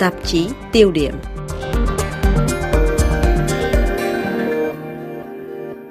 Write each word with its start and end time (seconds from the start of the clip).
tạp 0.00 0.14
chí 0.24 0.48
tiêu 0.72 0.92
điểm. 0.92 1.14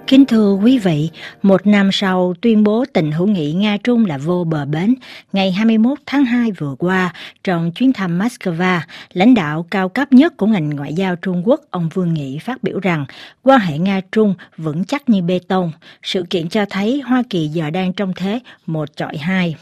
Kính 0.07 0.25
thưa 0.25 0.53
quý 0.53 0.79
vị, 0.79 1.09
một 1.41 1.67
năm 1.67 1.89
sau 1.93 2.33
tuyên 2.41 2.63
bố 2.63 2.85
tình 2.93 3.11
hữu 3.11 3.27
nghị 3.27 3.53
Nga-Trung 3.53 4.05
là 4.05 4.17
vô 4.17 4.43
bờ 4.43 4.65
bến, 4.65 4.95
ngày 5.33 5.51
21 5.51 5.97
tháng 6.05 6.25
2 6.25 6.51
vừa 6.51 6.75
qua, 6.79 7.13
trong 7.43 7.71
chuyến 7.71 7.93
thăm 7.93 8.19
Moscow, 8.19 8.79
lãnh 9.13 9.33
đạo 9.33 9.65
cao 9.71 9.89
cấp 9.89 10.13
nhất 10.13 10.37
của 10.37 10.45
ngành 10.45 10.69
ngoại 10.69 10.93
giao 10.93 11.15
Trung 11.15 11.47
Quốc, 11.47 11.61
ông 11.69 11.89
Vương 11.93 12.13
Nghị 12.13 12.39
phát 12.39 12.63
biểu 12.63 12.79
rằng 12.79 13.05
quan 13.43 13.59
hệ 13.59 13.77
Nga-Trung 13.77 14.33
vững 14.57 14.85
chắc 14.85 15.09
như 15.09 15.21
bê 15.21 15.39
tông. 15.47 15.71
Sự 16.03 16.23
kiện 16.29 16.49
cho 16.49 16.65
thấy 16.69 17.01
Hoa 17.05 17.23
Kỳ 17.29 17.47
giờ 17.47 17.69
đang 17.69 17.93
trong 17.93 18.13
thế 18.15 18.39
một 18.65 18.95
trọi 18.95 19.17
hai. 19.17 19.55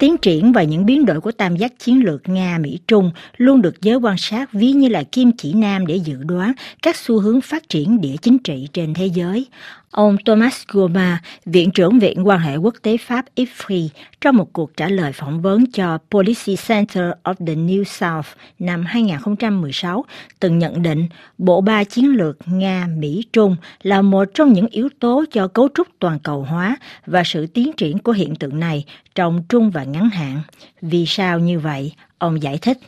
Tiến 0.00 0.16
triển 0.18 0.52
và 0.52 0.62
những 0.62 0.86
biến 0.86 1.06
đổi 1.06 1.20
của 1.20 1.32
tam 1.32 1.56
giác 1.56 1.72
chiến 1.78 2.04
lược 2.04 2.28
Nga-Mỹ-Trung 2.28 3.10
luôn 3.36 3.62
được 3.62 3.82
giới 3.82 3.96
quan 3.96 4.16
sát 4.18 4.52
ví 4.52 4.72
như 4.72 4.88
là 4.88 5.02
kim 5.02 5.32
chỉ 5.38 5.52
nam 5.52 5.86
để 5.86 5.96
dự 5.96 6.16
đoán 6.22 6.52
các 6.82 6.96
xu 6.96 7.20
hướng 7.20 7.40
phát 7.40 7.68
triển 7.68 8.00
địa 8.00 8.16
chính 8.22 8.38
trị 8.38 8.68
trên 8.72 8.94
thế 8.94 9.06
giới. 9.06 9.46
Ông 9.90 10.16
Thomas 10.24 10.62
Goma, 10.68 11.22
Viện 11.46 11.70
trưởng 11.70 11.98
Viện 11.98 12.26
quan 12.26 12.40
hệ 12.40 12.56
quốc 12.56 12.74
tế 12.82 12.96
Pháp 12.96 13.24
IFRI, 13.36 13.88
trong 14.20 14.36
một 14.36 14.52
cuộc 14.52 14.76
trả 14.76 14.88
lời 14.88 15.12
phỏng 15.12 15.42
vấn 15.42 15.70
cho 15.70 15.98
Policy 16.10 16.56
Center 16.68 17.04
of 17.24 17.34
the 17.46 17.54
New 17.54 17.84
South 17.84 18.26
năm 18.58 18.84
2016, 18.86 20.04
từng 20.40 20.58
nhận 20.58 20.82
định 20.82 21.08
bộ 21.38 21.60
ba 21.60 21.84
chiến 21.84 22.08
lược 22.16 22.36
Nga-Mỹ-Trung 22.46 23.56
là 23.82 24.02
một 24.02 24.24
trong 24.34 24.52
những 24.52 24.66
yếu 24.66 24.88
tố 24.98 25.24
cho 25.32 25.48
cấu 25.48 25.68
trúc 25.74 25.88
toàn 25.98 26.18
cầu 26.18 26.42
hóa 26.42 26.76
và 27.06 27.22
sự 27.24 27.46
tiến 27.46 27.72
triển 27.76 27.98
của 27.98 28.12
hiện 28.12 28.36
tượng 28.36 28.60
này 28.60 28.84
trong 29.14 29.42
trung 29.48 29.70
và 29.70 29.84
ngắn 29.84 30.10
hạn. 30.10 30.40
Vì 30.82 31.06
sao 31.06 31.38
như 31.38 31.58
vậy? 31.58 31.92
Ông 32.18 32.42
giải 32.42 32.58
thích. 32.58 32.78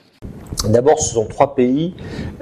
D'abord, 0.65 0.99
ce 1.01 1.15
sont 1.15 1.29
trois 1.29 1.55
pays 1.55 1.93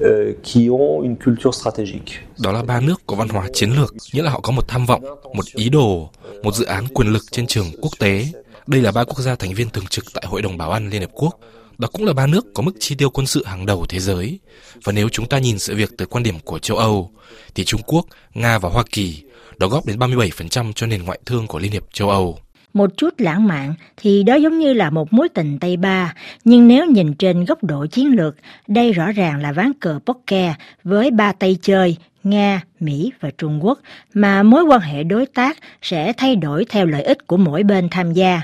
euh, 0.03 0.35
qui 0.43 0.69
ont 0.71 1.03
une 1.03 1.17
culture 1.17 1.55
stratégique. 1.55 2.21
Đó 2.39 2.53
là 2.53 2.63
ba 2.63 2.81
nước 2.81 3.03
có 3.07 3.17
văn 3.17 3.29
hóa 3.29 3.49
chiến 3.53 3.71
lược, 3.71 3.95
nghĩa 4.13 4.23
là 4.23 4.31
họ 4.31 4.41
có 4.41 4.53
một 4.53 4.69
tham 4.69 4.87
vọng, 4.87 5.05
một 5.35 5.45
ý 5.55 5.69
đồ, 5.69 6.11
một 6.43 6.55
dự 6.55 6.65
án 6.65 6.89
quyền 6.89 7.09
lực 7.09 7.23
trên 7.31 7.47
trường 7.47 7.67
quốc 7.81 7.93
tế. 7.99 8.27
Đây 8.67 8.81
là 8.81 8.93
ba 8.93 9.05
quốc 9.05 9.21
gia 9.21 9.35
thành 9.35 9.55
viên 9.55 9.71
thường 9.71 9.87
trực 9.87 10.05
tại 10.15 10.25
Hội 10.27 10.43
đồng 10.43 10.59
Bảo 10.59 10.71
an 10.71 10.91
Liên 10.91 11.01
Hợp 11.01 11.11
Quốc. 11.13 11.39
Đó 11.79 11.89
cũng 11.93 12.05
là 12.05 12.13
ba 12.13 12.27
nước 12.27 12.47
có 12.55 12.63
mức 12.63 12.73
chi 12.79 12.95
tiêu 12.95 13.11
quân 13.11 13.27
sự 13.27 13.45
hàng 13.45 13.67
đầu 13.67 13.87
thế 13.89 13.99
giới. 13.99 14.39
Và 14.85 14.93
nếu 14.93 15.09
chúng 15.09 15.27
ta 15.27 15.39
nhìn 15.39 15.59
sự 15.59 15.77
việc 15.77 15.91
từ 15.99 16.07
quan 16.07 16.23
điểm 16.23 16.39
của 16.45 16.59
châu 16.59 16.77
Âu, 16.77 17.11
thì 17.55 17.65
Trung 17.65 17.83
Quốc, 17.87 18.07
Nga 18.35 18.59
và 18.59 18.69
Hoa 18.69 18.85
Kỳ 18.93 19.23
đóng 19.57 19.71
góp 19.71 19.87
đến 19.87 19.99
37% 19.99 20.73
cho 20.73 20.87
nền 20.87 21.03
ngoại 21.03 21.21
thương 21.27 21.47
của 21.47 21.59
Liên 21.59 21.73
hiệp 21.73 21.85
châu 21.93 22.11
Âu. 22.11 22.39
Một 22.73 22.91
chút 22.97 23.15
lãng 23.19 23.47
mạn 23.47 23.75
thì 23.97 24.23
đó 24.23 24.35
giống 24.35 24.59
như 24.59 24.73
là 24.73 24.91
một 24.91 25.13
mối 25.13 25.29
tình 25.29 25.59
Tây 25.59 25.77
Ba, 25.77 26.15
nhưng 26.45 26.69
nếu 26.69 26.87
nhìn 26.87 27.15
trên 27.15 27.45
góc 27.45 27.65
độ 27.65 27.87
chiến 27.87 28.17
lược, 28.17 28.37
đây 28.67 28.93
rõ 28.93 29.13
ràng 29.13 29.41
là 29.41 29.53
ván 29.53 29.73
cờ 29.81 29.99
poker 30.07 30.53
với 30.85 31.11
ba 31.11 31.33
tay 31.33 31.57
chơi, 31.63 31.97
Nga, 32.23 32.63
Mỹ 32.81 33.13
và 33.21 33.31
Trung 33.39 33.65
Quốc, 33.65 33.79
mà 34.15 34.43
mối 34.43 34.63
quan 34.63 34.81
hệ 34.81 35.03
đối 35.03 35.27
tác 35.27 35.59
sẽ 35.83 36.13
thay 36.13 36.37
đổi 36.37 36.65
theo 36.69 36.87
lợi 36.87 37.03
ích 37.03 37.27
của 37.27 37.37
mỗi 37.37 37.63
bên 37.63 37.89
tham 37.91 38.13
gia. 38.13 38.43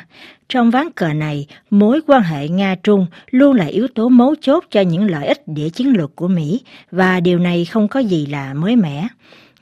Trong 0.48 0.70
ván 0.70 0.91
cờ 0.91 1.12
này, 1.12 1.47
mối 1.70 2.00
quan 2.06 2.22
hệ 2.22 2.48
Nga-Trung 2.48 3.06
luôn 3.30 3.56
là 3.56 3.64
yếu 3.64 3.88
tố 3.94 4.08
mấu 4.08 4.34
chốt 4.41 4.64
cho 4.70 4.80
những 4.80 5.10
lợi 5.10 5.27
ích 5.27 5.48
địa 5.48 5.69
chiến 5.69 5.88
lược 5.88 6.16
của 6.16 6.28
Mỹ, 6.28 6.60
và 6.91 7.20
điều 7.20 7.38
này 7.38 7.64
không 7.64 7.88
có 7.88 8.00
gì 8.00 8.27
là 8.27 8.54
mới 8.54 8.77
mẻ. 8.77 9.08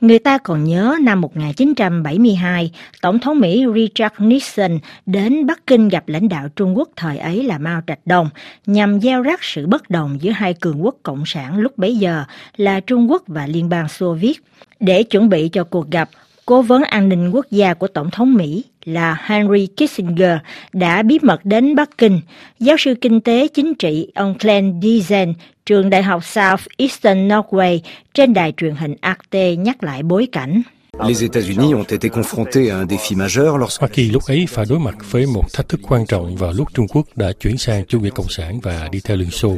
Người 0.01 0.19
ta 0.19 0.37
còn 0.37 0.63
nhớ 0.63 0.97
năm 1.01 1.21
1972, 1.21 2.71
Tổng 3.01 3.19
thống 3.19 3.39
Mỹ 3.39 3.65
Richard 3.75 4.15
Nixon 4.19 4.79
đến 5.05 5.45
Bắc 5.45 5.67
Kinh 5.67 5.89
gặp 5.89 6.03
lãnh 6.07 6.29
đạo 6.29 6.47
Trung 6.55 6.77
Quốc 6.77 6.89
thời 6.95 7.17
ấy 7.17 7.43
là 7.43 7.57
Mao 7.57 7.81
Trạch 7.87 7.99
Đông 8.05 8.29
nhằm 8.65 9.01
gieo 9.01 9.21
rắc 9.21 9.43
sự 9.43 9.67
bất 9.67 9.89
đồng 9.89 10.17
giữa 10.21 10.31
hai 10.31 10.53
cường 10.53 10.85
quốc 10.85 10.95
cộng 11.03 11.23
sản 11.25 11.57
lúc 11.57 11.77
bấy 11.77 11.95
giờ 11.95 12.23
là 12.57 12.79
Trung 12.79 13.11
Quốc 13.11 13.23
và 13.27 13.47
Liên 13.47 13.69
bang 13.69 13.87
Xô 13.87 14.13
Viết. 14.13 14.43
Để 14.79 15.03
chuẩn 15.03 15.29
bị 15.29 15.49
cho 15.49 15.63
cuộc 15.63 15.91
gặp, 15.91 16.09
cố 16.45 16.61
vấn 16.61 16.83
an 16.83 17.09
ninh 17.09 17.31
quốc 17.31 17.45
gia 17.51 17.73
của 17.73 17.87
Tổng 17.87 18.11
thống 18.11 18.33
Mỹ 18.33 18.63
là 18.85 19.17
Henry 19.25 19.67
Kissinger 19.67 20.37
đã 20.73 21.03
bí 21.03 21.19
mật 21.21 21.45
đến 21.45 21.75
Bắc 21.75 21.97
Kinh. 21.97 22.21
Giáo 22.59 22.77
sư 22.77 22.95
kinh 23.01 23.21
tế 23.21 23.47
chính 23.47 23.75
trị 23.75 24.11
ông 24.15 24.35
Glenn 24.39 24.81
Deason, 24.81 25.33
trường 25.65 25.89
đại 25.89 26.03
học 26.03 26.23
Southeastern 26.23 27.27
Norway 27.27 27.79
trên 28.13 28.33
đài 28.33 28.53
truyền 28.57 28.75
hình 28.75 28.95
Arte 29.01 29.55
nhắc 29.55 29.83
lại 29.83 30.03
bối 30.03 30.27
cảnh. 30.31 30.61
Les 31.03 31.23
États-Unis 31.23 31.75
ont 31.75 31.83
été 31.83 32.09
confrontés 32.09 32.71
à 32.71 32.77
un 32.77 32.85
défi 32.85 33.15
majeur 33.15 33.57
lorsque 33.57 33.81
Hoa 33.81 33.89
Kỳ 33.89 34.09
lúc 34.09 34.23
ấy 34.23 34.45
phải 34.49 34.65
đối 34.69 34.79
mặt 34.79 34.95
với 35.11 35.25
một 35.25 35.53
thách 35.53 35.69
thức 35.69 35.79
quan 35.83 36.05
trọng 36.05 36.35
vào 36.35 36.53
lúc 36.53 36.67
Trung 36.73 36.87
Quốc 36.87 37.07
đã 37.15 37.31
chuyển 37.39 37.57
sang 37.57 37.85
chủ 37.85 37.99
nghĩa 37.99 38.09
cộng 38.09 38.29
sản 38.29 38.59
và 38.59 38.89
đi 38.91 38.99
theo 39.03 39.17
Liên 39.17 39.31
Xô. 39.31 39.57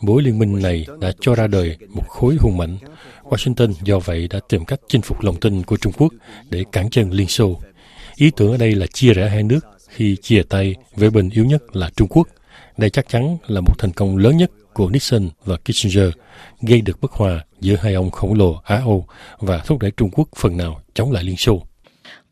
Mối 0.00 0.22
liên 0.22 0.38
minh 0.38 0.62
này 0.62 0.86
đã 1.00 1.12
cho 1.20 1.34
ra 1.34 1.46
đời 1.46 1.76
một 1.94 2.08
khối 2.08 2.36
hùng 2.40 2.56
mạnh. 2.56 2.78
Washington 3.24 3.72
do 3.84 3.98
vậy 3.98 4.28
đã 4.30 4.40
tìm 4.48 4.64
cách 4.64 4.80
chinh 4.88 5.02
phục 5.02 5.20
lòng 5.22 5.40
tin 5.40 5.62
của 5.62 5.76
Trung 5.76 5.92
Quốc 5.98 6.12
để 6.50 6.64
cản 6.72 6.90
chân 6.90 7.10
Liên 7.10 7.28
Xô. 7.28 7.60
Ý 8.16 8.30
tưởng 8.36 8.52
ở 8.52 8.56
đây 8.56 8.74
là 8.74 8.86
chia 8.86 9.12
rẽ 9.12 9.28
hai 9.28 9.42
nước 9.42 9.60
khi 9.88 10.16
chia 10.22 10.42
tay 10.42 10.74
với 10.96 11.10
bên 11.10 11.30
yếu 11.30 11.44
nhất 11.44 11.76
là 11.76 11.90
Trung 11.96 12.08
Quốc. 12.08 12.28
Đây 12.76 12.90
chắc 12.90 13.08
chắn 13.08 13.36
là 13.46 13.60
một 13.60 13.78
thành 13.78 13.92
công 13.92 14.16
lớn 14.16 14.36
nhất 14.36 14.50
của 14.74 14.90
Nixon 14.90 15.28
và 15.44 15.56
Kissinger, 15.56 16.10
gây 16.60 16.80
được 16.80 17.00
bất 17.00 17.12
hòa 17.12 17.44
giữa 17.60 17.76
hai 17.82 17.94
ông 17.94 18.10
khổng 18.10 18.34
lồ 18.34 18.60
Á-Âu 18.64 19.06
và 19.38 19.58
thúc 19.58 19.78
đẩy 19.78 19.90
Trung 19.90 20.10
Quốc 20.12 20.28
phần 20.36 20.56
nào 20.56 20.80
chống 20.94 21.12
lại 21.12 21.24
Liên 21.24 21.36
Xô. 21.36 21.62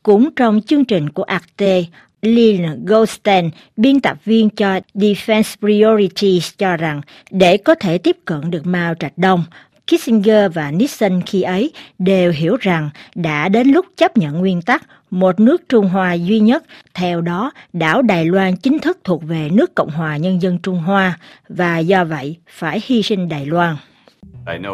Cũng 0.02 0.28
trong 0.36 0.60
chương 0.66 0.84
trình 0.84 1.10
của 1.10 1.22
Arte, 1.22 1.82
Lynn 2.22 2.84
Goldstein, 2.84 3.50
biên 3.76 4.00
tập 4.00 4.16
viên 4.24 4.50
cho 4.50 4.80
Defense 4.94 5.54
Priorities 5.60 6.52
cho 6.58 6.76
rằng 6.76 7.00
để 7.30 7.56
có 7.56 7.74
thể 7.74 7.98
tiếp 7.98 8.16
cận 8.24 8.50
được 8.50 8.66
Mao 8.66 8.94
Trạch 8.94 9.18
Đông, 9.18 9.44
Kissinger 9.90 10.52
và 10.54 10.70
Nixon 10.70 11.22
khi 11.26 11.42
ấy 11.42 11.72
đều 11.98 12.32
hiểu 12.32 12.56
rằng 12.60 12.90
đã 13.14 13.48
đến 13.48 13.68
lúc 13.68 13.86
chấp 13.96 14.16
nhận 14.16 14.38
nguyên 14.38 14.62
tắc 14.62 14.82
một 15.10 15.40
nước 15.40 15.68
Trung 15.68 15.88
Hoa 15.88 16.12
duy 16.12 16.40
nhất, 16.40 16.64
theo 16.94 17.20
đó 17.20 17.50
đảo 17.72 18.02
Đài 18.02 18.24
Loan 18.24 18.56
chính 18.56 18.78
thức 18.78 18.98
thuộc 19.04 19.22
về 19.22 19.48
nước 19.52 19.74
Cộng 19.74 19.90
hòa 19.90 20.16
Nhân 20.16 20.42
dân 20.42 20.58
Trung 20.58 20.78
Hoa 20.78 21.18
và 21.48 21.78
do 21.78 22.04
vậy 22.04 22.36
phải 22.48 22.82
hy 22.86 23.02
sinh 23.02 23.28
Đài 23.28 23.46
Loan. 23.46 23.76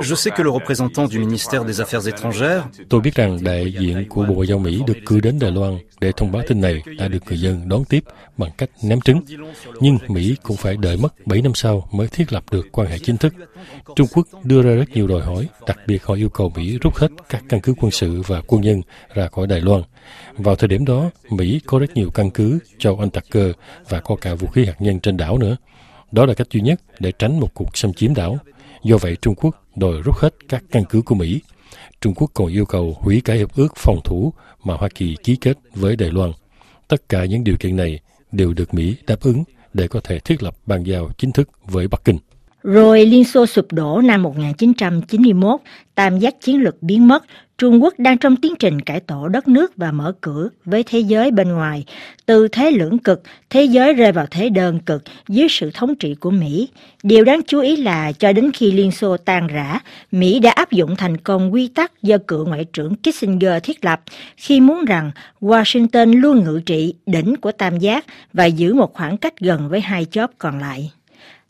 Je 0.01 0.15
sais 0.15 0.31
que 0.31 0.43
le 0.43 0.51
représentant 0.51 1.07
du 1.07 1.19
ministère 1.19 1.65
des 1.65 1.81
Affaires 1.81 2.07
étrangères 2.09 2.69
Tôi 2.89 3.01
biết 3.01 3.15
rằng 3.15 3.39
đại 3.45 3.73
diện 3.79 4.09
của 4.09 4.25
Bộ 4.25 4.35
Ngoại 4.35 4.47
giao 4.47 4.59
Mỹ 4.59 4.83
được 4.87 4.97
cử 5.07 5.21
đến 5.21 5.39
Đài 5.39 5.51
Loan 5.51 5.79
để 6.01 6.13
thông 6.17 6.33
báo 6.33 6.43
tin 6.49 6.61
này 6.61 6.83
đã 6.99 7.09
được 7.09 7.19
người 7.27 7.41
dân 7.41 7.69
đón 7.69 7.85
tiếp 7.85 8.05
bằng 8.37 8.51
cách 8.59 8.71
ném 8.83 9.01
trứng. 9.01 9.21
Nhưng 9.81 9.99
Mỹ 10.09 10.37
cũng 10.43 10.57
phải 10.57 10.77
đợi 10.77 10.97
mất 10.97 11.27
7 11.27 11.43
năm 11.43 11.55
sau 11.55 11.89
mới 11.93 12.09
thiết 12.09 12.33
lập 12.33 12.45
được 12.51 12.67
quan 12.73 12.89
hệ 12.89 12.99
chính 12.99 13.17
thức. 13.17 13.35
Trung 13.97 14.07
Quốc 14.15 14.27
đưa 14.45 14.63
ra 14.63 14.75
rất 14.75 14.89
nhiều 14.91 15.07
đòi 15.07 15.23
hỏi, 15.23 15.49
đặc 15.67 15.79
biệt 15.87 16.05
họ 16.05 16.15
yêu 16.15 16.29
cầu 16.29 16.53
Mỹ 16.57 16.79
rút 16.83 16.97
hết 16.97 17.09
các 17.29 17.43
căn 17.49 17.61
cứ 17.61 17.75
quân 17.81 17.91
sự 17.91 18.23
và 18.27 18.43
quân 18.47 18.63
nhân 18.63 18.81
ra 19.15 19.29
khỏi 19.29 19.47
Đài 19.47 19.61
Loan. 19.61 19.83
Vào 20.37 20.57
thời 20.57 20.69
điểm 20.69 20.85
đó, 20.85 21.11
Mỹ 21.31 21.61
có 21.67 21.79
rất 21.79 21.95
nhiều 21.95 22.11
căn 22.11 22.31
cứ 22.31 22.59
châu 22.79 22.99
Antarctica 22.99 23.41
và 23.89 24.01
có 24.01 24.17
cả 24.21 24.35
vũ 24.35 24.49
khí 24.49 24.67
hạt 24.67 24.77
nhân 24.79 25.01
trên 25.01 25.17
đảo 25.17 25.39
nữa. 25.39 25.57
Đó 26.13 26.27
là 26.27 26.35
cách 26.35 26.47
duy 26.51 26.61
nhất 26.61 26.81
để 26.99 27.13
tránh 27.13 27.41
một 27.41 27.55
cuộc 27.55 27.77
xâm 27.77 27.93
chiếm 27.93 28.15
đảo. 28.15 28.39
Do 28.87 28.97
vậy, 28.97 29.17
Trung 29.23 29.35
Quốc 29.35 29.63
đòi 29.77 30.03
rút 30.05 30.15
hết 30.17 30.35
các 30.49 30.65
căn 30.71 30.85
cứ 30.91 31.03
của 31.03 31.15
Mỹ. 31.15 31.41
Trung 32.01 32.15
Quốc 32.15 32.31
còn 32.35 32.47
yêu 32.47 32.65
cầu 32.67 32.97
hủy 33.01 33.23
cả 33.25 33.35
hiệp 33.35 33.57
ước 33.57 33.77
phòng 33.77 34.01
thủ 34.05 34.33
mà 34.65 34.75
Hoa 34.75 34.89
Kỳ 34.95 35.17
ký 35.25 35.37
kết 35.37 35.59
với 35.75 35.97
Đài 35.97 36.11
Loan. 36.11 36.33
Tất 36.89 37.09
cả 37.09 37.25
những 37.25 37.45
điều 37.45 37.57
kiện 37.61 37.77
này 37.77 38.01
đều 38.33 38.53
được 38.53 38.75
Mỹ 38.75 38.97
đáp 39.07 39.21
ứng 39.21 39.45
để 39.75 39.89
có 39.89 40.01
thể 40.05 40.19
thiết 40.19 40.43
lập 40.43 40.57
bàn 40.67 40.83
giao 40.83 41.11
chính 41.19 41.33
thức 41.33 41.51
với 41.65 41.89
Bắc 41.89 42.05
Kinh. 42.05 42.19
Rồi 42.63 43.07
Liên 43.07 43.25
Xô 43.25 43.47
sụp 43.47 43.73
đổ 43.73 44.01
năm 44.01 44.23
1991, 44.23 45.61
tam 45.95 46.19
giác 46.19 46.35
chiến 46.41 46.63
lược 46.63 46.83
biến 46.83 47.09
mất, 47.09 47.25
Trung 47.59 47.83
Quốc 47.83 47.95
đang 47.99 48.19
trong 48.19 48.37
tiến 48.37 48.55
trình 48.59 48.81
cải 48.81 49.01
tổ 49.01 49.29
đất 49.29 49.49
nước 49.49 49.77
và 49.77 49.93
mở 49.93 50.15
cửa 50.21 50.49
với 50.65 50.83
thế 50.83 50.99
giới 50.99 51.31
bên 51.31 51.49
ngoài. 51.49 51.85
Từ 52.27 52.49
thế 52.49 52.71
lưỡng 52.71 52.99
cực, 52.99 53.23
thế 53.51 53.65
giới 53.65 53.95
rơi 53.95 54.13
vào 54.13 54.27
thế 54.31 54.49
đơn 54.49 54.81
cực 54.81 55.03
dưới 55.29 55.47
sự 55.51 55.71
thống 55.75 55.95
trị 55.95 56.15
của 56.15 56.31
Mỹ. 56.31 56.69
Điều 57.03 57.25
đáng 57.25 57.41
chú 57.47 57.61
ý 57.61 57.77
là 57.77 58.13
cho 58.13 58.33
đến 58.33 58.51
khi 58.55 58.73
Liên 58.73 58.91
Xô 58.91 59.17
tan 59.17 59.47
rã, 59.47 59.81
Mỹ 60.13 60.39
đã 60.39 60.51
áp 60.51 60.73
dụng 60.73 60.97
thành 60.97 61.17
công 61.17 61.53
quy 61.53 61.69
tắc 61.69 62.03
do 62.03 62.17
cựu 62.27 62.47
Ngoại 62.47 62.65
trưởng 62.73 62.95
Kissinger 62.97 63.63
thiết 63.63 63.85
lập 63.85 64.03
khi 64.37 64.61
muốn 64.61 64.85
rằng 64.85 65.11
Washington 65.41 66.21
luôn 66.21 66.45
ngự 66.45 66.61
trị 66.67 66.95
đỉnh 67.07 67.37
của 67.37 67.53
tam 67.53 67.79
giác 67.79 68.05
và 68.33 68.45
giữ 68.45 68.75
một 68.75 68.95
khoảng 68.95 69.17
cách 69.17 69.41
gần 69.41 69.69
với 69.69 69.81
hai 69.81 70.05
chóp 70.05 70.31
còn 70.39 70.59
lại. 70.59 70.91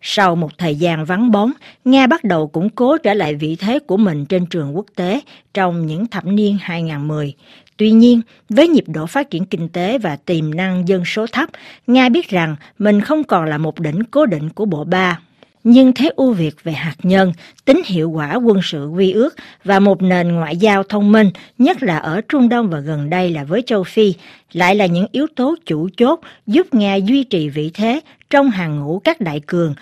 Sau 0.08 0.37
một 0.37 0.58
thời 0.58 0.75
gian 0.75 1.05
vắng 1.05 1.31
bóng, 1.31 1.53
Nga 1.85 2.06
bắt 2.06 2.25
đầu 2.25 2.47
củng 2.47 2.69
cố 2.70 2.99
trở 2.99 3.14
lại 3.14 3.35
vị 3.35 3.56
thế 3.56 3.79
của 3.79 3.97
mình 3.97 4.26
trên 4.26 4.47
trường 4.47 4.76
quốc 4.76 4.87
tế 4.97 5.20
trong 5.55 5.87
những 5.87 6.06
thập 6.06 6.26
niên 6.26 6.58
2010. 6.61 7.35
Tuy 7.76 7.91
nhiên, 7.91 8.20
với 8.49 8.69
nhịp 8.69 8.85
độ 8.87 9.06
phát 9.06 9.31
triển 9.31 9.44
kinh 9.44 9.69
tế 9.69 9.99
và 9.99 10.17
tiềm 10.17 10.55
năng 10.55 10.88
dân 10.88 11.05
số 11.05 11.26
thấp, 11.32 11.49
Nga 11.87 12.08
biết 12.08 12.29
rằng 12.29 12.56
mình 12.79 13.00
không 13.00 13.25
còn 13.25 13.44
là 13.44 13.58
một 13.58 13.81
đỉnh 13.81 14.05
cố 14.11 14.26
định 14.26 14.50
của 14.50 14.64
bộ 14.64 14.85
ba. 14.85 15.20
nhưng 15.64 15.93
thế 15.93 16.11
ưu 16.17 16.32
việt 16.32 16.64
về 16.64 16.73
hạt 16.73 16.97
nhân, 17.02 17.32
tính 17.64 17.82
hiệu 17.87 18.11
quả 18.11 18.35
quân 18.35 18.61
sự 18.62 18.87
quy 18.87 19.12
ước 19.12 19.35
và 19.64 19.79
một 19.79 20.02
nền 20.02 20.29
ngoại 20.29 20.56
giao 20.56 20.82
thông 20.82 21.12
minh, 21.12 21.31
nhất 21.59 21.82
là 21.82 21.99
ở 21.99 22.20
Trung 22.29 22.49
Đông 22.49 22.70
và 22.70 22.81
gần 22.81 23.11
đây 23.11 23.31
là 23.31 23.44
với 23.44 23.62
châu 23.67 23.85
Phi, 23.85 24.14
lại 24.52 24.75
là 24.75 24.87
những 24.87 25.06
yếu 25.12 25.26
tố 25.37 25.55
chủ 25.67 25.88
chốt 25.97 26.20
giúp 26.47 26.75
Nga 26.75 26.94
duy 26.94 27.25
trì 27.25 27.49
vị 27.49 27.70
thế 27.75 28.00
trong 28.31 28.50
hàng 28.50 28.81
ngũ 28.81 28.99
các 28.99 29.20
đại 29.20 29.41
cường 29.47 29.75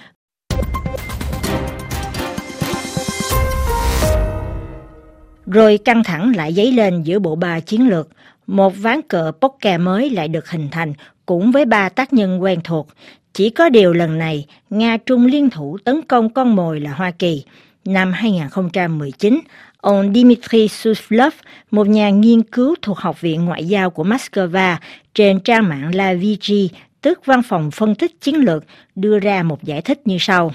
Rồi 5.47 5.79
căng 5.79 6.05
thẳng 6.05 6.37
lại 6.37 6.53
dấy 6.53 6.73
lên 6.73 7.03
giữa 7.03 7.19
bộ 7.19 7.37
ba 7.37 7.61
chiến 7.61 7.89
lược. 7.89 8.09
Một 8.47 8.73
ván 8.77 9.03
cờ 9.03 9.33
poker 9.41 9.81
mới 9.81 10.11
lại 10.11 10.29
được 10.29 10.51
hình 10.51 10.69
thành, 10.71 10.93
cũng 11.27 11.53
với 11.53 11.65
ba 11.65 11.89
tác 11.89 12.13
nhân 12.13 12.43
quen 12.43 12.61
thuộc. 12.65 12.89
Chỉ 13.33 13.51
có 13.51 13.69
điều 13.69 13.93
lần 13.93 14.19
này, 14.19 14.47
Nga-Trung 14.71 15.27
liên 15.27 15.51
thủ 15.51 15.79
tấn 15.85 16.03
công 16.03 16.31
con 16.31 16.57
mồi 16.57 16.81
là 16.81 16.93
Hoa 16.93 17.11
Kỳ. 17.11 17.45
Năm 17.85 18.13
2019, 18.13 19.41
ông 19.81 20.13
Dmitry 20.15 20.69
Suslov, 20.69 21.33
một 21.71 21.89
nhà 21.89 22.11
nghiên 22.11 22.43
cứu 22.43 22.75
thuộc 22.83 22.99
Học 22.99 23.21
viện 23.21 23.45
Ngoại 23.45 23.65
giao 23.65 23.91
của 23.91 24.05
Moscow, 24.05 24.77
trên 25.15 25.41
trang 25.41 25.69
mạng 25.69 25.95
La 25.95 26.15
Vigi, 26.15 26.71
tức 27.01 27.21
văn 27.25 27.43
phòng 27.43 27.71
phân 27.71 27.95
tích 27.95 28.21
chiến 28.21 28.37
lược, 28.37 28.65
đưa 28.95 29.19
ra 29.19 29.43
một 29.43 29.65
giải 29.65 29.83
thích 29.83 30.07
như 30.07 30.17
sau 30.21 30.53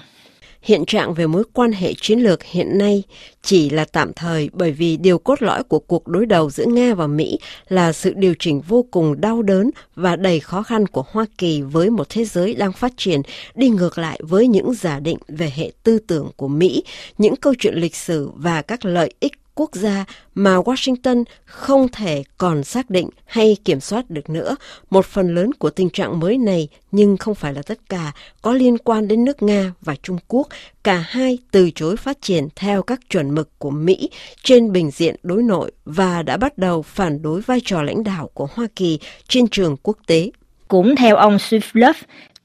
hiện 0.62 0.86
trạng 0.86 1.14
về 1.14 1.28
mối 1.28 1.44
quan 1.54 1.72
hệ 1.72 1.94
chiến 2.02 2.20
lược 2.20 2.44
hiện 2.44 2.78
nay 2.78 3.04
chỉ 3.42 3.70
là 3.70 3.86
tạm 3.86 4.14
thời 4.14 4.50
bởi 4.54 4.72
vì 4.72 4.98
điều 4.98 5.18
cốt 5.18 5.42
lõi 5.42 5.64
của 5.64 5.80
cuộc 5.80 6.08
đối 6.08 6.26
đầu 6.26 6.50
giữa 6.50 6.66
Nga 6.66 6.94
và 6.94 7.08
Mỹ 7.08 7.40
là 7.70 7.92
sự 7.92 8.14
điều 8.16 8.34
chỉnh 8.40 8.62
vô 8.62 8.86
cùng 8.92 9.22
đau 9.22 9.42
đớn 9.42 9.70
và 9.96 10.16
đầy 10.16 10.40
khó 10.40 10.64
khăn 10.64 10.88
của 10.88 11.04
Hoa 11.12 11.26
Kỳ 11.38 11.62
với 11.62 11.90
một 11.90 12.10
thế 12.10 12.26
giới 12.26 12.54
đang 12.54 12.74
phát 12.74 12.94
triển 12.98 13.22
đi 13.56 13.70
ngược 13.70 13.98
lại 13.98 14.20
với 14.24 14.48
những 14.48 14.74
giả 14.74 15.00
định 15.00 15.18
về 15.28 15.52
hệ 15.56 15.72
tư 15.84 16.00
tưởng 16.08 16.32
của 16.36 16.48
Mỹ, 16.48 16.84
những 17.18 17.36
câu 17.36 17.54
chuyện 17.60 17.76
lịch 17.76 17.96
sử 17.96 18.30
và 18.36 18.62
các 18.62 18.86
lợi 18.86 19.14
ích 19.20 19.34
quốc 19.60 19.76
gia 19.76 20.06
mà 20.36 20.58
Washington 20.58 21.24
không 21.46 21.88
thể 21.88 22.24
còn 22.38 22.64
xác 22.64 22.90
định 22.90 23.10
hay 23.26 23.58
kiểm 23.66 23.80
soát 23.80 24.10
được 24.10 24.30
nữa. 24.30 24.56
Một 24.90 25.06
phần 25.06 25.36
lớn 25.36 25.54
của 25.54 25.70
tình 25.70 25.90
trạng 25.90 26.20
mới 26.20 26.38
này, 26.38 26.68
nhưng 26.92 27.18
không 27.18 27.36
phải 27.36 27.54
là 27.54 27.62
tất 27.62 27.80
cả, 27.90 28.12
có 28.42 28.54
liên 28.54 28.78
quan 28.78 29.08
đến 29.08 29.26
nước 29.26 29.44
Nga 29.44 29.74
và 29.82 29.96
Trung 30.04 30.18
Quốc. 30.28 30.48
Cả 30.84 31.06
hai 31.08 31.38
từ 31.52 31.72
chối 31.76 31.98
phát 31.98 32.22
triển 32.22 32.48
theo 32.56 32.84
các 32.84 33.00
chuẩn 33.10 33.36
mực 33.36 33.60
của 33.60 33.70
Mỹ 33.70 34.10
trên 34.44 34.72
bình 34.72 34.92
diện 34.92 35.16
đối 35.24 35.44
nội 35.44 35.72
và 35.86 36.24
đã 36.24 36.38
bắt 36.38 36.58
đầu 36.58 36.82
phản 36.82 37.22
đối 37.22 37.42
vai 37.42 37.62
trò 37.66 37.82
lãnh 37.82 38.04
đạo 38.04 38.30
của 38.34 38.48
Hoa 38.54 38.68
Kỳ 38.76 39.00
trên 39.28 39.48
trường 39.48 39.78
quốc 39.84 39.98
tế. 40.08 40.32
Cũng 40.68 40.96
theo 40.96 41.16
ông 41.16 41.38
Swiftlove, 41.38 41.94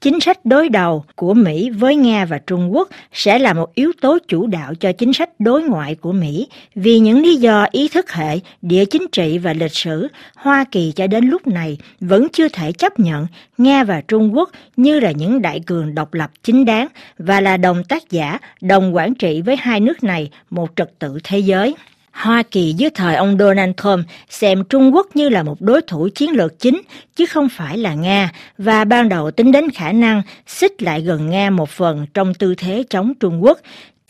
chính 0.05 0.19
sách 0.19 0.45
đối 0.45 0.69
đầu 0.69 1.05
của 1.15 1.33
Mỹ 1.33 1.69
với 1.69 1.95
Nga 1.95 2.25
và 2.25 2.37
Trung 2.37 2.75
Quốc 2.75 2.89
sẽ 3.13 3.39
là 3.39 3.53
một 3.53 3.75
yếu 3.75 3.91
tố 4.01 4.17
chủ 4.27 4.47
đạo 4.47 4.73
cho 4.75 4.91
chính 4.91 5.13
sách 5.13 5.29
đối 5.39 5.63
ngoại 5.63 5.95
của 5.95 6.11
Mỹ 6.11 6.47
vì 6.75 6.99
những 6.99 7.21
lý 7.21 7.35
do 7.35 7.67
ý 7.71 7.87
thức 7.87 8.11
hệ, 8.11 8.39
địa 8.61 8.85
chính 8.85 9.05
trị 9.11 9.37
và 9.37 9.53
lịch 9.53 9.71
sử, 9.71 10.07
Hoa 10.35 10.65
Kỳ 10.71 10.91
cho 10.95 11.07
đến 11.07 11.25
lúc 11.25 11.47
này 11.47 11.77
vẫn 11.99 12.27
chưa 12.33 12.49
thể 12.49 12.71
chấp 12.71 12.99
nhận 12.99 13.27
Nga 13.57 13.83
và 13.83 14.01
Trung 14.01 14.35
Quốc 14.35 14.49
như 14.77 14.99
là 14.99 15.11
những 15.11 15.41
đại 15.41 15.59
cường 15.59 15.95
độc 15.95 16.13
lập 16.13 16.31
chính 16.43 16.65
đáng 16.65 16.87
và 17.17 17.41
là 17.41 17.57
đồng 17.57 17.83
tác 17.83 18.09
giả, 18.09 18.39
đồng 18.61 18.95
quản 18.95 19.15
trị 19.15 19.41
với 19.41 19.55
hai 19.55 19.79
nước 19.79 20.03
này 20.03 20.29
một 20.49 20.69
trật 20.75 20.99
tự 20.99 21.19
thế 21.23 21.39
giới. 21.39 21.75
Hoa 22.25 22.43
Kỳ 22.43 22.73
dưới 22.73 22.89
thời 22.89 23.15
ông 23.15 23.37
Donald 23.39 23.71
Trump 23.83 24.05
xem 24.29 24.63
Trung 24.63 24.95
Quốc 24.95 25.07
như 25.13 25.29
là 25.29 25.43
một 25.43 25.61
đối 25.61 25.81
thủ 25.81 26.09
chiến 26.15 26.31
lược 26.31 26.59
chính, 26.59 26.81
chứ 27.15 27.25
không 27.25 27.49
phải 27.49 27.77
là 27.77 27.93
Nga, 27.93 28.31
và 28.57 28.83
ban 28.83 29.09
đầu 29.09 29.31
tính 29.31 29.51
đến 29.51 29.69
khả 29.71 29.91
năng 29.91 30.21
xích 30.47 30.81
lại 30.81 31.01
gần 31.01 31.29
Nga 31.29 31.49
một 31.49 31.69
phần 31.69 32.05
trong 32.13 32.33
tư 32.33 32.55
thế 32.55 32.83
chống 32.89 33.13
Trung 33.19 33.43
Quốc. 33.43 33.59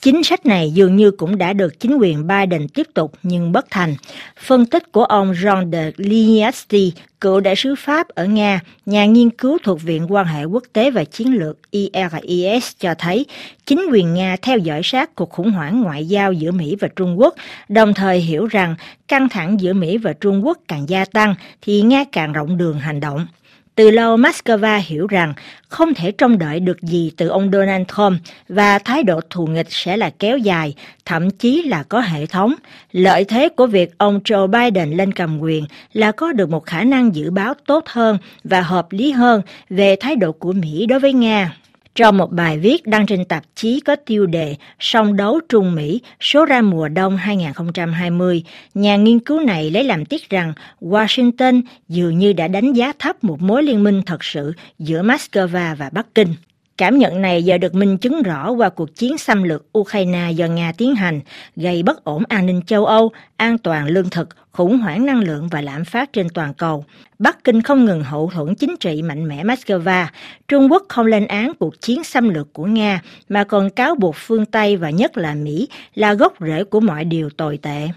Chính 0.05 0.23
sách 0.23 0.45
này 0.45 0.71
dường 0.71 0.95
như 0.95 1.11
cũng 1.11 1.37
đã 1.37 1.53
được 1.53 1.79
chính 1.79 1.97
quyền 1.97 2.27
Biden 2.27 2.67
tiếp 2.67 2.87
tục 2.93 3.13
nhưng 3.23 3.51
bất 3.51 3.65
thành. 3.69 3.95
Phân 4.39 4.65
tích 4.65 4.91
của 4.91 5.05
ông 5.05 5.33
Jean 5.33 5.71
de 5.71 5.91
Lignasti, 5.97 6.93
cựu 7.21 7.39
đại 7.39 7.55
sứ 7.55 7.75
Pháp 7.75 8.07
ở 8.07 8.25
Nga, 8.25 8.59
nhà 8.85 9.05
nghiên 9.05 9.29
cứu 9.29 9.57
thuộc 9.63 9.81
Viện 9.81 10.13
quan 10.13 10.25
hệ 10.25 10.43
quốc 10.43 10.63
tế 10.73 10.91
và 10.91 11.03
chiến 11.03 11.33
lược 11.33 11.57
IRIS 11.71 12.71
cho 12.79 12.93
thấy 12.97 13.25
chính 13.65 13.85
quyền 13.91 14.13
Nga 14.13 14.35
theo 14.41 14.57
dõi 14.57 14.81
sát 14.83 15.15
cuộc 15.15 15.29
khủng 15.29 15.51
hoảng 15.51 15.81
ngoại 15.81 16.05
giao 16.05 16.33
giữa 16.33 16.51
Mỹ 16.51 16.75
và 16.79 16.87
Trung 16.95 17.19
Quốc, 17.19 17.35
đồng 17.69 17.93
thời 17.93 18.19
hiểu 18.19 18.45
rằng 18.45 18.75
căng 19.07 19.29
thẳng 19.29 19.59
giữa 19.59 19.73
Mỹ 19.73 19.97
và 19.97 20.13
Trung 20.13 20.45
Quốc 20.45 20.57
càng 20.67 20.89
gia 20.89 21.05
tăng 21.05 21.35
thì 21.61 21.81
Nga 21.81 22.03
càng 22.11 22.33
rộng 22.33 22.57
đường 22.57 22.79
hành 22.79 22.99
động. 22.99 23.27
Từ 23.75 23.91
lâu 23.91 24.17
Moscow 24.17 24.81
hiểu 24.85 25.07
rằng 25.07 25.33
không 25.69 25.93
thể 25.93 26.11
trông 26.11 26.37
đợi 26.37 26.59
được 26.59 26.81
gì 26.81 27.11
từ 27.17 27.27
ông 27.27 27.49
Donald 27.51 27.83
Trump 27.97 28.21
và 28.49 28.79
thái 28.79 29.03
độ 29.03 29.21
thù 29.29 29.47
nghịch 29.47 29.67
sẽ 29.69 29.97
là 29.97 30.09
kéo 30.09 30.37
dài, 30.37 30.75
thậm 31.05 31.29
chí 31.29 31.63
là 31.63 31.83
có 31.83 31.99
hệ 31.99 32.25
thống. 32.25 32.53
Lợi 32.91 33.25
thế 33.25 33.49
của 33.49 33.67
việc 33.67 33.97
ông 33.97 34.19
Joe 34.23 34.47
Biden 34.47 34.97
lên 34.97 35.11
cầm 35.11 35.39
quyền 35.39 35.65
là 35.93 36.11
có 36.11 36.33
được 36.33 36.49
một 36.49 36.65
khả 36.65 36.83
năng 36.83 37.15
dự 37.15 37.31
báo 37.31 37.53
tốt 37.65 37.83
hơn 37.87 38.17
và 38.43 38.61
hợp 38.61 38.91
lý 38.91 39.11
hơn 39.11 39.41
về 39.69 39.95
thái 39.99 40.15
độ 40.15 40.31
của 40.31 40.51
Mỹ 40.51 40.85
đối 40.85 40.99
với 40.99 41.13
Nga. 41.13 41.55
Trong 41.95 42.17
một 42.17 42.31
bài 42.31 42.59
viết 42.59 42.87
đăng 42.87 43.05
trên 43.05 43.25
tạp 43.25 43.43
chí 43.55 43.79
có 43.79 43.95
tiêu 43.95 44.25
đề 44.25 44.55
Song 44.79 45.17
đấu 45.17 45.39
Trung 45.49 45.75
Mỹ 45.75 46.01
số 46.19 46.45
ra 46.45 46.61
mùa 46.61 46.87
đông 46.87 47.17
2020, 47.17 48.43
nhà 48.73 48.95
nghiên 48.95 49.19
cứu 49.19 49.39
này 49.39 49.71
lấy 49.71 49.83
làm 49.83 50.05
tiếc 50.05 50.29
rằng 50.29 50.53
Washington 50.81 51.61
dường 51.89 52.19
như 52.19 52.33
đã 52.33 52.47
đánh 52.47 52.73
giá 52.73 52.93
thấp 52.99 53.23
một 53.23 53.41
mối 53.41 53.63
liên 53.63 53.83
minh 53.83 54.01
thật 54.05 54.23
sự 54.23 54.53
giữa 54.79 55.03
Moscow 55.03 55.75
và 55.75 55.89
Bắc 55.91 56.15
Kinh. 56.15 56.35
Cảm 56.77 56.97
nhận 56.97 57.21
này 57.21 57.43
giờ 57.43 57.57
được 57.57 57.75
minh 57.75 57.97
chứng 57.97 58.23
rõ 58.23 58.51
qua 58.51 58.69
cuộc 58.69 58.95
chiến 58.95 59.17
xâm 59.17 59.43
lược 59.43 59.77
Ukraine 59.77 60.31
do 60.31 60.45
Nga 60.45 60.71
tiến 60.77 60.95
hành, 60.95 61.21
gây 61.55 61.83
bất 61.83 62.03
ổn 62.03 62.23
an 62.29 62.45
ninh 62.45 62.61
châu 62.67 62.85
Âu, 62.85 63.11
an 63.37 63.57
toàn 63.57 63.87
lương 63.87 64.09
thực, 64.09 64.29
khủng 64.51 64.77
hoảng 64.77 65.05
năng 65.05 65.19
lượng 65.19 65.47
và 65.47 65.61
lạm 65.61 65.85
phát 65.85 66.13
trên 66.13 66.29
toàn 66.29 66.53
cầu. 66.53 66.85
Bắc 67.19 67.43
Kinh 67.43 67.61
không 67.61 67.85
ngừng 67.85 68.03
hậu 68.03 68.31
thuẫn 68.33 68.55
chính 68.55 68.75
trị 68.79 69.01
mạnh 69.01 69.27
mẽ 69.27 69.43
Moscow. 69.43 70.05
Trung 70.47 70.71
Quốc 70.71 70.83
không 70.89 71.05
lên 71.05 71.27
án 71.27 71.51
cuộc 71.59 71.81
chiến 71.81 72.03
xâm 72.03 72.29
lược 72.29 72.53
của 72.53 72.65
Nga, 72.65 73.01
mà 73.29 73.43
còn 73.43 73.69
cáo 73.69 73.95
buộc 73.95 74.15
phương 74.17 74.45
Tây 74.45 74.77
và 74.77 74.89
nhất 74.89 75.17
là 75.17 75.33
Mỹ 75.33 75.67
là 75.93 76.13
gốc 76.13 76.33
rễ 76.39 76.63
của 76.63 76.79
mọi 76.79 77.05
điều 77.05 77.29
tồi 77.29 77.59
tệ. 77.61 77.87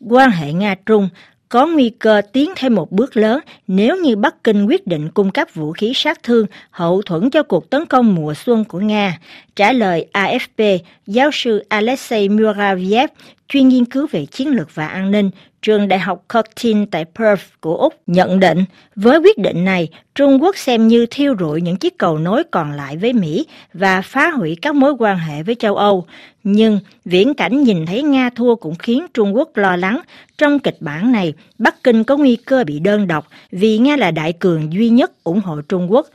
Quan 0.00 0.30
hệ 0.30 0.52
Nga-Trung 0.52 1.08
có 1.48 1.66
nguy 1.66 1.90
cơ 1.90 2.22
tiến 2.32 2.50
thêm 2.56 2.74
một 2.74 2.92
bước 2.92 3.16
lớn 3.16 3.40
nếu 3.66 3.96
như 3.96 4.16
Bắc 4.16 4.44
Kinh 4.44 4.66
quyết 4.66 4.86
định 4.86 5.08
cung 5.14 5.30
cấp 5.30 5.48
vũ 5.54 5.72
khí 5.72 5.92
sát 5.94 6.22
thương 6.22 6.46
hậu 6.70 7.02
thuẫn 7.02 7.30
cho 7.30 7.42
cuộc 7.42 7.70
tấn 7.70 7.86
công 7.86 8.14
mùa 8.14 8.34
xuân 8.34 8.64
của 8.64 8.80
Nga. 8.80 9.18
Trả 9.56 9.72
lời 9.72 10.06
AFP, 10.12 10.78
giáo 11.06 11.30
sư 11.32 11.64
Alexei 11.68 12.28
Muraviev, 12.28 13.10
chuyên 13.48 13.68
nghiên 13.68 13.84
cứu 13.84 14.06
về 14.10 14.26
chiến 14.26 14.48
lược 14.48 14.74
và 14.74 14.86
an 14.86 15.10
ninh, 15.10 15.30
trường 15.66 15.88
đại 15.88 15.98
học 15.98 16.24
Curtin 16.34 16.86
tại 16.86 17.04
Perth 17.04 17.44
của 17.60 17.76
Úc 17.76 17.94
nhận 18.06 18.40
định, 18.40 18.64
với 18.96 19.18
quyết 19.18 19.38
định 19.38 19.64
này, 19.64 19.88
Trung 20.14 20.42
Quốc 20.42 20.56
xem 20.56 20.88
như 20.88 21.06
thiêu 21.10 21.34
rụi 21.38 21.60
những 21.60 21.76
chiếc 21.76 21.98
cầu 21.98 22.18
nối 22.18 22.44
còn 22.44 22.72
lại 22.72 22.96
với 22.96 23.12
Mỹ 23.12 23.46
và 23.72 24.02
phá 24.02 24.30
hủy 24.30 24.56
các 24.62 24.74
mối 24.74 24.92
quan 24.98 25.18
hệ 25.18 25.42
với 25.42 25.54
châu 25.54 25.76
Âu. 25.76 26.06
Nhưng 26.44 26.80
viễn 27.04 27.34
cảnh 27.34 27.62
nhìn 27.62 27.86
thấy 27.86 28.02
Nga 28.02 28.30
thua 28.30 28.54
cũng 28.54 28.74
khiến 28.74 29.06
Trung 29.14 29.36
Quốc 29.36 29.56
lo 29.56 29.76
lắng. 29.76 30.00
Trong 30.38 30.58
kịch 30.58 30.76
bản 30.80 31.12
này, 31.12 31.32
Bắc 31.58 31.82
Kinh 31.84 32.04
có 32.04 32.16
nguy 32.16 32.36
cơ 32.36 32.64
bị 32.64 32.78
đơn 32.78 33.06
độc 33.06 33.26
vì 33.50 33.78
Nga 33.78 33.96
là 33.96 34.10
đại 34.10 34.32
cường 34.32 34.72
duy 34.72 34.88
nhất 34.88 35.24
ủng 35.24 35.40
hộ 35.40 35.60
Trung 35.68 35.92
Quốc. 35.92 36.06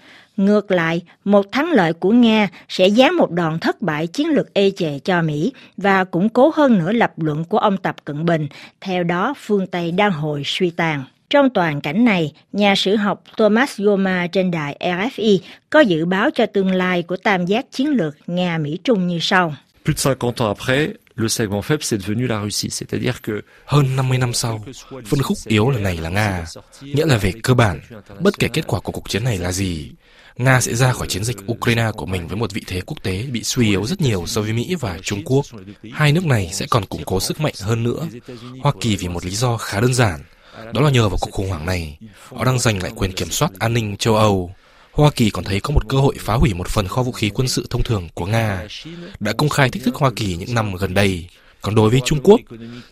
Ngược 0.45 0.71
lại, 0.71 1.01
một 1.23 1.51
thắng 1.51 1.71
lợi 1.71 1.93
của 1.93 2.11
Nga 2.11 2.49
sẽ 2.69 2.89
giáng 2.89 3.17
một 3.17 3.31
đòn 3.31 3.59
thất 3.59 3.81
bại 3.81 4.07
chiến 4.07 4.27
lược 4.27 4.53
ê 4.53 4.71
chề 4.71 4.99
cho 4.99 5.21
Mỹ 5.21 5.53
và 5.77 6.03
củng 6.03 6.29
cố 6.29 6.51
hơn 6.55 6.79
nữa 6.79 6.91
lập 6.91 7.13
luận 7.17 7.43
của 7.43 7.57
ông 7.57 7.77
Tập 7.77 7.95
Cận 8.05 8.25
Bình, 8.25 8.47
theo 8.81 9.03
đó 9.03 9.33
phương 9.37 9.67
Tây 9.67 9.91
đang 9.91 10.11
hồi 10.11 10.43
suy 10.45 10.69
tàn. 10.69 11.03
Trong 11.29 11.49
toàn 11.49 11.81
cảnh 11.81 12.05
này, 12.05 12.33
nhà 12.53 12.75
sử 12.75 12.95
học 12.95 13.23
Thomas 13.37 13.79
Goma 13.79 14.27
trên 14.27 14.51
đài 14.51 14.77
RFI 14.79 15.39
có 15.69 15.79
dự 15.79 16.05
báo 16.05 16.29
cho 16.33 16.45
tương 16.45 16.71
lai 16.71 17.03
của 17.03 17.17
tam 17.17 17.45
giác 17.45 17.65
chiến 17.71 17.89
lược 17.89 18.17
Nga-Mỹ-Trung 18.27 19.07
như 19.07 19.19
sau. 19.21 19.55
Plus 19.85 19.97
de 19.97 20.13
50 20.15 20.33
ans 20.37 20.57
après, 20.57 20.87
le 21.15 21.27
segment 21.27 21.61
faible 21.61 21.81
c'est 21.81 21.97
devenu 21.97 22.27
la 22.27 22.43
Russie, 22.43 22.69
c'est-à-dire 22.69 23.21
que 23.21 23.41
hơn 23.65 23.95
50 23.95 24.17
năm 24.17 24.33
sau, 24.33 24.65
phân 25.05 25.21
khúc 25.21 25.37
yếu 25.47 25.69
lần 25.69 25.83
này 25.83 25.97
là 25.97 26.09
Nga, 26.09 26.45
nghĩa 26.81 27.05
là 27.05 27.17
về 27.17 27.33
cơ 27.43 27.53
bản, 27.53 27.79
bất 28.19 28.39
kể 28.39 28.47
kết 28.47 28.67
quả 28.67 28.79
của 28.79 28.91
cuộc 28.91 29.09
chiến 29.09 29.23
này 29.23 29.37
là 29.37 29.51
gì, 29.51 29.91
Nga 30.37 30.61
sẽ 30.61 30.75
ra 30.75 30.93
khỏi 30.93 31.07
chiến 31.07 31.23
dịch 31.23 31.37
Ukraine 31.51 31.91
của 31.97 32.05
mình 32.05 32.27
với 32.27 32.37
một 32.37 32.51
vị 32.53 32.61
thế 32.67 32.81
quốc 32.81 32.97
tế 33.03 33.23
bị 33.31 33.43
suy 33.43 33.69
yếu 33.69 33.85
rất 33.85 34.01
nhiều 34.01 34.23
so 34.27 34.41
với 34.41 34.53
Mỹ 34.53 34.75
và 34.79 34.99
Trung 35.03 35.21
Quốc. 35.25 35.45
Hai 35.93 36.11
nước 36.11 36.25
này 36.25 36.49
sẽ 36.53 36.65
còn 36.69 36.85
củng 36.85 37.03
cố 37.05 37.19
sức 37.19 37.41
mạnh 37.41 37.53
hơn 37.61 37.83
nữa. 37.83 38.07
Hoa 38.61 38.73
Kỳ 38.81 38.95
vì 38.95 39.07
một 39.07 39.25
lý 39.25 39.31
do 39.31 39.57
khá 39.57 39.79
đơn 39.79 39.93
giản, 39.93 40.19
đó 40.73 40.81
là 40.81 40.89
nhờ 40.89 41.09
vào 41.09 41.17
cuộc 41.21 41.31
khủng 41.31 41.49
hoảng 41.49 41.65
này, 41.65 41.97
họ 42.23 42.45
đang 42.45 42.59
giành 42.59 42.83
lại 42.83 42.91
quyền 42.95 43.11
kiểm 43.11 43.29
soát 43.29 43.51
an 43.59 43.73
ninh 43.73 43.97
châu 43.97 44.15
Âu. 44.15 44.55
Hoa 44.91 45.11
Kỳ 45.15 45.29
còn 45.29 45.43
thấy 45.43 45.59
có 45.59 45.71
một 45.71 45.89
cơ 45.89 45.97
hội 45.97 46.15
phá 46.19 46.33
hủy 46.33 46.53
một 46.53 46.67
phần 46.67 46.87
kho 46.87 47.03
vũ 47.03 47.11
khí 47.11 47.29
quân 47.29 47.47
sự 47.47 47.67
thông 47.69 47.83
thường 47.83 48.09
của 48.13 48.25
Nga, 48.25 48.67
đã 49.19 49.33
công 49.33 49.49
khai 49.49 49.69
thách 49.69 49.83
thức 49.83 49.95
Hoa 49.95 50.11
Kỳ 50.15 50.35
những 50.35 50.55
năm 50.55 50.75
gần 50.75 50.93
đây. 50.93 51.27
Còn 51.61 51.75
đối 51.75 51.89
với 51.89 52.01
Trung 52.05 52.19
Quốc, 52.23 52.39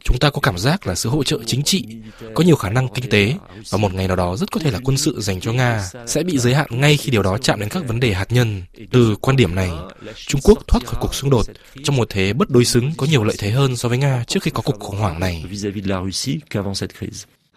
chúng 0.03 0.19
ta 0.19 0.29
có 0.29 0.39
cảm 0.41 0.57
giác 0.57 0.87
là 0.87 0.95
sự 0.95 1.09
hỗ 1.09 1.23
trợ 1.23 1.39
chính 1.45 1.63
trị, 1.63 1.85
có 2.33 2.43
nhiều 2.43 2.55
khả 2.55 2.69
năng 2.69 2.87
kinh 2.87 3.09
tế 3.09 3.33
và 3.69 3.77
một 3.77 3.93
ngày 3.93 4.07
nào 4.07 4.15
đó 4.15 4.35
rất 4.35 4.51
có 4.51 4.59
thể 4.59 4.71
là 4.71 4.79
quân 4.83 4.97
sự 4.97 5.21
dành 5.21 5.39
cho 5.39 5.53
Nga 5.53 5.89
sẽ 6.07 6.23
bị 6.23 6.37
giới 6.37 6.53
hạn 6.53 6.67
ngay 6.71 6.97
khi 6.97 7.11
điều 7.11 7.23
đó 7.23 7.37
chạm 7.37 7.59
đến 7.59 7.69
các 7.69 7.87
vấn 7.87 7.99
đề 7.99 8.13
hạt 8.13 8.31
nhân. 8.31 8.63
Từ 8.91 9.15
quan 9.21 9.37
điểm 9.37 9.55
này, 9.55 9.71
Trung 10.15 10.41
Quốc 10.43 10.67
thoát 10.67 10.85
khỏi 10.85 10.99
cuộc 11.01 11.15
xung 11.15 11.29
đột 11.29 11.45
trong 11.83 11.95
một 11.95 12.09
thế 12.09 12.33
bất 12.33 12.49
đối 12.49 12.65
xứng 12.65 12.91
có 12.97 13.05
nhiều 13.05 13.23
lợi 13.23 13.35
thế 13.39 13.51
hơn 13.51 13.75
so 13.75 13.89
với 13.89 13.97
Nga 13.97 14.23
trước 14.27 14.43
khi 14.43 14.51
có 14.51 14.61
cuộc 14.61 14.79
khủng 14.79 14.97
hoảng 14.97 15.19
này. 15.19 15.43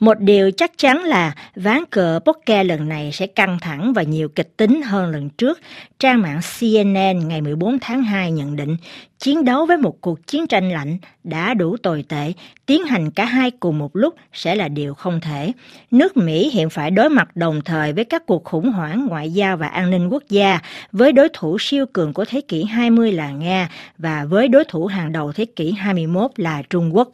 Một 0.03 0.21
điều 0.21 0.51
chắc 0.51 0.79
chắn 0.79 1.05
là 1.05 1.35
ván 1.55 1.85
cờ 1.91 2.21
poker 2.25 2.67
lần 2.67 2.89
này 2.89 3.13
sẽ 3.13 3.27
căng 3.27 3.59
thẳng 3.61 3.93
và 3.93 4.03
nhiều 4.03 4.29
kịch 4.29 4.57
tính 4.57 4.83
hơn 4.83 5.11
lần 5.11 5.31
trước. 5.31 5.61
Trang 5.99 6.23
mạng 6.23 6.41
CNN 6.59 7.29
ngày 7.29 7.41
14 7.41 7.79
tháng 7.81 8.03
2 8.03 8.31
nhận 8.31 8.57
định 8.57 8.77
chiến 9.19 9.45
đấu 9.45 9.67
với 9.67 9.77
một 9.77 10.01
cuộc 10.01 10.27
chiến 10.27 10.47
tranh 10.47 10.71
lạnh 10.71 10.99
đã 11.25 11.55
đủ 11.55 11.77
tồi 11.77 12.05
tệ, 12.09 12.33
tiến 12.67 12.85
hành 12.85 13.11
cả 13.11 13.25
hai 13.25 13.51
cùng 13.51 13.79
một 13.79 13.97
lúc 13.97 14.15
sẽ 14.33 14.55
là 14.55 14.69
điều 14.69 14.95
không 14.95 15.21
thể. 15.21 15.53
Nước 15.91 16.17
Mỹ 16.17 16.51
hiện 16.51 16.71
phải 16.71 16.91
đối 16.91 17.09
mặt 17.09 17.37
đồng 17.37 17.61
thời 17.65 17.93
với 17.93 18.05
các 18.05 18.27
cuộc 18.27 18.45
khủng 18.45 18.73
hoảng 18.73 19.07
ngoại 19.07 19.31
giao 19.31 19.57
và 19.57 19.67
an 19.67 19.91
ninh 19.91 20.09
quốc 20.09 20.23
gia, 20.29 20.59
với 20.93 21.13
đối 21.13 21.29
thủ 21.33 21.57
siêu 21.61 21.87
cường 21.93 22.13
của 22.13 22.25
thế 22.25 22.41
kỷ 22.41 22.65
20 22.65 23.13
là 23.13 23.31
Nga 23.31 23.69
và 23.99 24.25
với 24.25 24.49
đối 24.49 24.65
thủ 24.65 24.87
hàng 24.87 25.13
đầu 25.13 25.33
thế 25.33 25.45
kỷ 25.45 25.73
21 25.73 26.31
là 26.37 26.63
Trung 26.71 26.97
Quốc. 26.97 27.09